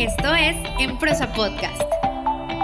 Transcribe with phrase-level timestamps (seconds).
[0.00, 1.82] Esto es En Prosa Podcast,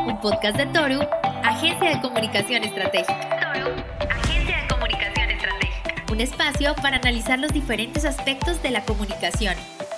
[0.06, 1.00] un podcast de Toru,
[1.44, 3.52] Agencia de Comunicación Estratégica.
[3.52, 3.72] Toru,
[4.08, 6.04] Agencia de Comunicación Estratégica.
[6.10, 9.54] Un espacio para analizar los diferentes aspectos de la comunicación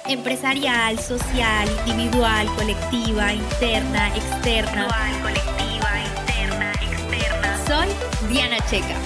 [0.09, 4.89] empresarial, social, individual, colectiva, interna, externa.
[4.89, 7.67] Individual, colectiva, interna, externa.
[7.69, 7.89] Soy
[8.33, 8.97] Diana Checa.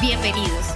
[0.00, 0.74] Bienvenidos.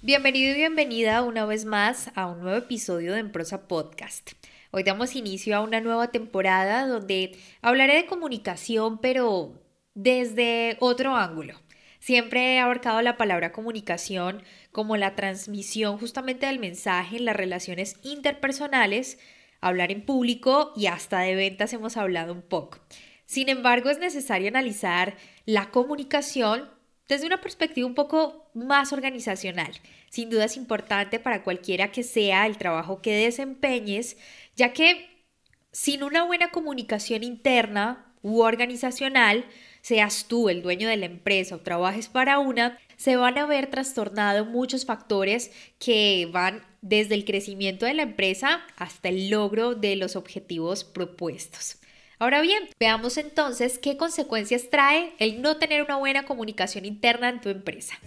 [0.00, 4.30] Bienvenido y bienvenida una vez más a un nuevo episodio de Emprosa Podcast.
[4.76, 9.62] Hoy damos inicio a una nueva temporada donde hablaré de comunicación, pero
[9.94, 11.54] desde otro ángulo.
[12.00, 14.42] Siempre he abarcado la palabra comunicación
[14.72, 19.20] como la transmisión justamente del mensaje en las relaciones interpersonales,
[19.60, 22.80] hablar en público y hasta de ventas hemos hablado un poco.
[23.26, 26.68] Sin embargo, es necesario analizar la comunicación
[27.08, 29.72] desde una perspectiva un poco más organizacional.
[30.08, 34.16] Sin duda es importante para cualquiera que sea el trabajo que desempeñes,
[34.56, 35.26] ya que
[35.72, 39.44] sin una buena comunicación interna u organizacional,
[39.82, 43.66] seas tú el dueño de la empresa o trabajes para una, se van a ver
[43.66, 49.96] trastornados muchos factores que van desde el crecimiento de la empresa hasta el logro de
[49.96, 51.78] los objetivos propuestos.
[52.24, 57.42] Ahora bien, veamos entonces qué consecuencias trae el no tener una buena comunicación interna en
[57.42, 57.98] tu empresa.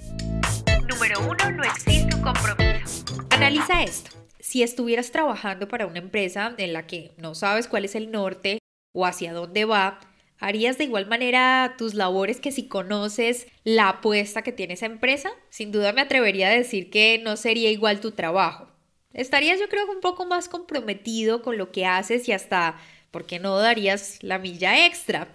[0.89, 3.05] Número uno, no existe un compromiso.
[3.29, 4.09] Analiza esto.
[4.39, 8.57] Si estuvieras trabajando para una empresa en la que no sabes cuál es el norte
[8.91, 9.99] o hacia dónde va,
[10.39, 15.29] ¿Harías de igual manera tus labores que si conoces la apuesta que tiene esa empresa?
[15.49, 18.67] Sin duda me atrevería a decir que no sería igual tu trabajo.
[19.13, 22.77] Estarías yo creo un poco más comprometido con lo que haces y hasta,
[23.11, 25.31] ¿por qué no darías la milla extra?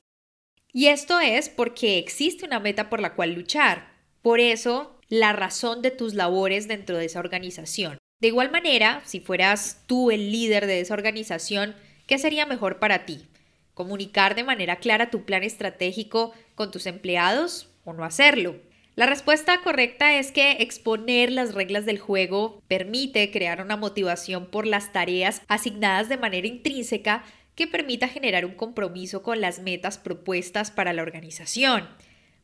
[0.73, 3.93] Y esto es porque existe una meta por la cual luchar.
[4.23, 7.99] Por eso, la razón de tus labores dentro de esa organización.
[8.21, 11.75] De igual manera, si fueras tú el líder de esa organización,
[12.07, 13.27] ¿qué sería mejor para ti?
[13.75, 18.57] comunicar de manera clara tu plan estratégico con tus empleados o no hacerlo.
[18.95, 24.67] La respuesta correcta es que exponer las reglas del juego permite crear una motivación por
[24.67, 27.25] las tareas asignadas de manera intrínseca
[27.55, 31.89] que permita generar un compromiso con las metas propuestas para la organización.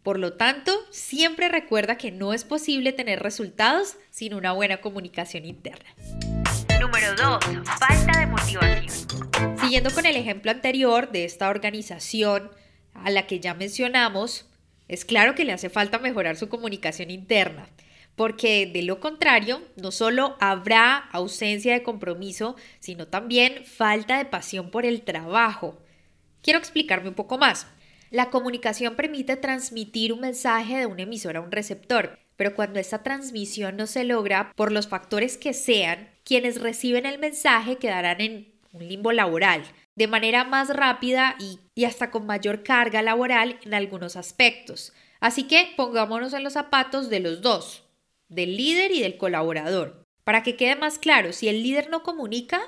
[0.03, 5.45] Por lo tanto, siempre recuerda que no es posible tener resultados sin una buena comunicación
[5.45, 5.95] interna.
[6.81, 7.45] Número 2.
[7.79, 9.59] Falta de motivación.
[9.61, 12.51] Siguiendo con el ejemplo anterior de esta organización
[12.95, 14.49] a la que ya mencionamos,
[14.89, 17.69] es claro que le hace falta mejorar su comunicación interna,
[18.19, 24.71] porque de lo contrario, no solo habrá ausencia de compromiso, sino también falta de pasión
[24.71, 25.79] por el trabajo.
[26.43, 27.69] Quiero explicarme un poco más.
[28.11, 33.05] La comunicación permite transmitir un mensaje de un emisor a un receptor, pero cuando esta
[33.05, 38.53] transmisión no se logra por los factores que sean, quienes reciben el mensaje quedarán en
[38.73, 39.63] un limbo laboral,
[39.95, 44.93] de manera más rápida y, y hasta con mayor carga laboral en algunos aspectos.
[45.21, 47.88] Así que pongámonos en los zapatos de los dos,
[48.29, 50.05] del líder y del colaborador.
[50.25, 52.61] Para que quede más claro, si el líder no comunica,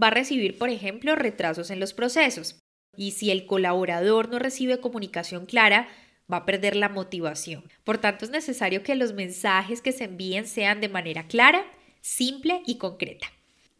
[0.00, 2.60] va a recibir, por ejemplo, retrasos en los procesos.
[2.96, 5.88] Y si el colaborador no recibe comunicación clara,
[6.32, 7.64] va a perder la motivación.
[7.84, 11.64] Por tanto, es necesario que los mensajes que se envíen sean de manera clara,
[12.00, 13.26] simple y concreta.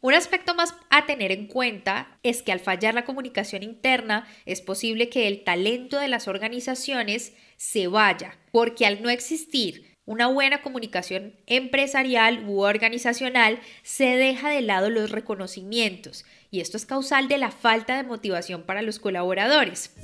[0.03, 4.63] Un aspecto más a tener en cuenta es que al fallar la comunicación interna es
[4.63, 10.61] posible que el talento de las organizaciones se vaya, porque al no existir una buena
[10.61, 17.39] comunicación empresarial u organizacional se deja de lado los reconocimientos y esto es causal de
[17.39, 19.95] la falta de motivación para los colaboradores.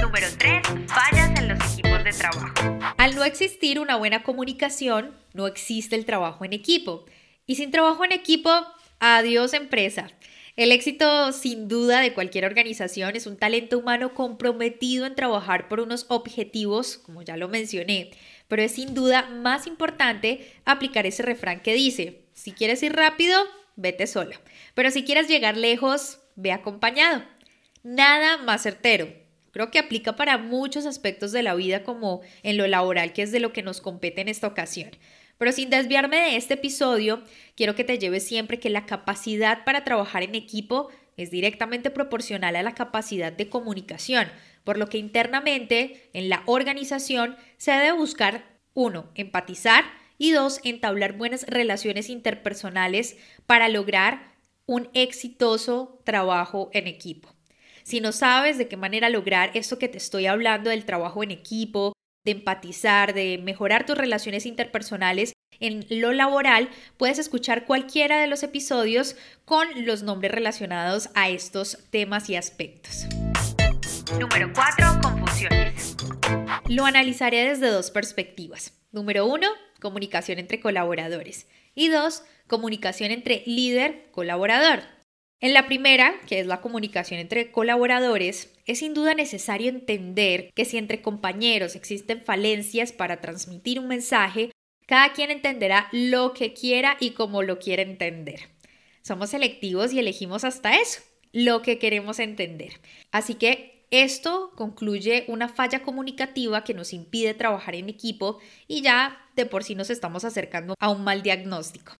[0.00, 0.62] Número 3.
[0.86, 2.94] Fallas en los equipos de trabajo.
[2.96, 7.04] Al no existir una buena comunicación, no existe el trabajo en equipo.
[7.44, 8.52] Y sin trabajo en equipo,
[9.00, 10.12] adiós empresa.
[10.56, 15.80] El éxito sin duda de cualquier organización es un talento humano comprometido en trabajar por
[15.80, 18.12] unos objetivos, como ya lo mencioné,
[18.48, 23.38] pero es sin duda más importante aplicar ese refrán que dice, si quieres ir rápido,
[23.76, 24.36] vete solo,
[24.74, 27.22] pero si quieres llegar lejos, ve acompañado.
[27.82, 29.08] Nada más certero.
[29.50, 33.30] Creo que aplica para muchos aspectos de la vida como en lo laboral, que es
[33.30, 34.90] de lo que nos compete en esta ocasión.
[35.38, 37.22] Pero sin desviarme de este episodio,
[37.56, 42.56] quiero que te lleves siempre que la capacidad para trabajar en equipo es directamente proporcional
[42.56, 44.28] a la capacidad de comunicación,
[44.64, 49.84] por lo que internamente en la organización se debe buscar, uno, empatizar
[50.18, 53.16] y dos, entablar buenas relaciones interpersonales
[53.46, 54.34] para lograr
[54.66, 57.34] un exitoso trabajo en equipo.
[57.82, 61.30] Si no sabes de qué manera lograr esto que te estoy hablando del trabajo en
[61.30, 61.92] equipo,
[62.24, 68.42] de empatizar, de mejorar tus relaciones interpersonales, en lo laboral, puedes escuchar cualquiera de los
[68.42, 73.06] episodios con los nombres relacionados a estos temas y aspectos.
[74.12, 75.00] Número 4.
[75.02, 75.96] Confusiones.
[76.68, 78.78] Lo analizaré desde dos perspectivas.
[78.92, 79.46] Número 1.
[79.80, 81.48] Comunicación entre colaboradores.
[81.74, 82.22] Y 2.
[82.46, 84.82] Comunicación entre líder-colaborador.
[85.40, 90.66] En la primera, que es la comunicación entre colaboradores, es sin duda necesario entender que
[90.66, 94.52] si entre compañeros existen falencias para transmitir un mensaje,
[94.86, 98.50] cada quien entenderá lo que quiera y como lo quiera entender.
[99.02, 101.00] Somos selectivos y elegimos hasta eso,
[101.32, 102.80] lo que queremos entender.
[103.10, 109.28] Así que esto concluye una falla comunicativa que nos impide trabajar en equipo y ya
[109.36, 111.94] de por sí nos estamos acercando a un mal diagnóstico.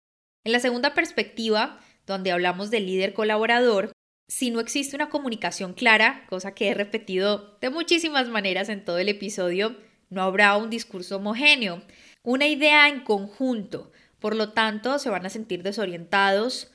[0.44, 3.93] En la segunda perspectiva, donde hablamos del líder colaborador,
[4.29, 8.99] si no existe una comunicación clara, cosa que he repetido de muchísimas maneras en todo
[8.99, 9.76] el episodio,
[10.11, 11.82] no habrá un discurso homogéneo,
[12.23, 13.93] una idea en conjunto.
[14.19, 16.70] Por lo tanto, se van a sentir desorientados,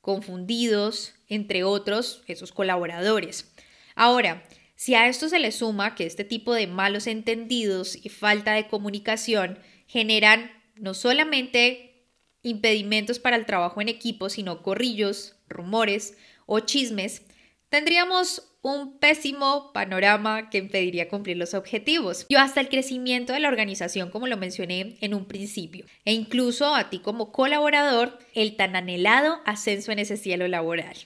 [0.00, 3.52] confundidos, entre otros, esos colaboradores.
[3.96, 4.44] Ahora,
[4.76, 8.68] si a esto se le suma que este tipo de malos entendidos y falta de
[8.68, 12.04] comunicación generan no solamente
[12.42, 17.22] impedimentos para el trabajo en equipo, sino corrillos, rumores o chismes,
[17.70, 23.48] tendríamos un pésimo panorama que impediría cumplir los objetivos y hasta el crecimiento de la
[23.48, 28.76] organización como lo mencioné en un principio e incluso a ti como colaborador el tan
[28.76, 30.96] anhelado ascenso en ese cielo laboral.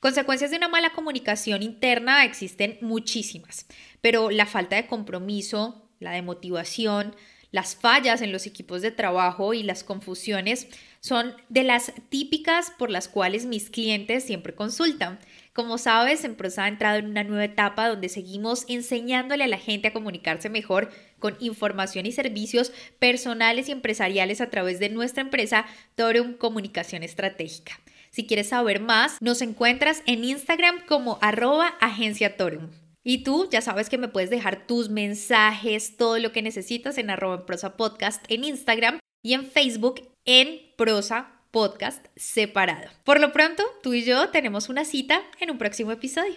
[0.00, 3.66] Consecuencias de una mala comunicación interna existen muchísimas,
[4.00, 7.14] pero la falta de compromiso, la de motivación,
[7.50, 10.68] las fallas en los equipos de trabajo y las confusiones
[11.00, 15.18] son de las típicas por las cuales mis clientes siempre consultan.
[15.52, 19.88] Como sabes, Emprosa ha entrado en una nueva etapa donde seguimos enseñándole a la gente
[19.88, 25.66] a comunicarse mejor con información y servicios personales y empresariales a través de nuestra empresa
[25.94, 27.79] Torum Comunicación Estratégica.
[28.10, 32.70] Si quieres saber más, nos encuentras en Instagram como arroba agencia Torum.
[33.04, 37.10] Y tú ya sabes que me puedes dejar tus mensajes, todo lo que necesitas en
[37.10, 42.90] arroba en prosa podcast en Instagram y en Facebook en prosa podcast separado.
[43.04, 46.36] Por lo pronto, tú y yo tenemos una cita en un próximo episodio.